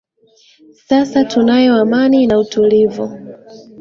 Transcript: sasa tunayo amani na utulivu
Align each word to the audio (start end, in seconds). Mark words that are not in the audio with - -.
sasa 0.87 1.23
tunayo 1.25 1.73
amani 1.81 2.27
na 2.27 2.39
utulivu 2.39 3.05